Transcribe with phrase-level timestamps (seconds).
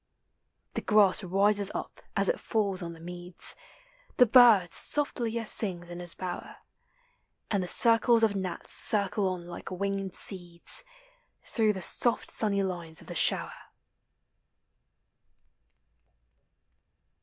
[0.73, 3.55] The grass rises up as it falls on the meads,
[4.17, 6.55] The bird softlier sings in his bower,
[7.51, 10.83] And the circles of gnats circle od like Ringed sreds
[11.43, 13.53] Through thesofl sunny line* of the shower.